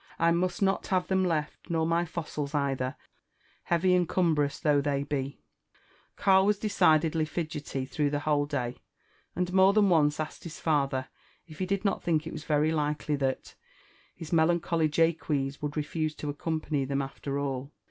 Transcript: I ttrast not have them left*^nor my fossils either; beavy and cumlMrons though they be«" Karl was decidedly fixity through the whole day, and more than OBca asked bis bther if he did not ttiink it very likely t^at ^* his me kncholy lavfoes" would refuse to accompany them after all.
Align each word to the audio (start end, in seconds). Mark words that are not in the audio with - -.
I 0.17 0.31
ttrast 0.31 0.63
not 0.63 0.87
have 0.87 1.05
them 1.09 1.23
left*^nor 1.23 1.85
my 1.87 2.05
fossils 2.05 2.55
either; 2.55 2.95
beavy 3.69 3.93
and 3.95 4.09
cumlMrons 4.09 4.59
though 4.59 4.81
they 4.81 5.03
be«" 5.03 5.43
Karl 6.17 6.47
was 6.47 6.57
decidedly 6.57 7.23
fixity 7.23 7.85
through 7.85 8.09
the 8.09 8.21
whole 8.21 8.47
day, 8.47 8.77
and 9.35 9.53
more 9.53 9.73
than 9.73 9.87
OBca 9.89 10.19
asked 10.19 10.41
bis 10.41 10.59
bther 10.59 11.07
if 11.45 11.59
he 11.59 11.67
did 11.67 11.85
not 11.85 12.01
ttiink 12.03 12.25
it 12.25 12.43
very 12.45 12.71
likely 12.71 13.15
t^at 13.15 13.37
^* 13.43 13.55
his 14.15 14.33
me 14.33 14.43
kncholy 14.43 14.89
lavfoes" 14.89 15.61
would 15.61 15.77
refuse 15.77 16.15
to 16.15 16.31
accompany 16.31 16.83
them 16.83 17.03
after 17.03 17.37
all. 17.37 17.71